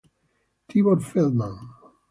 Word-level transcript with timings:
Tibor 0.67 0.97
Feldman 1.05 1.53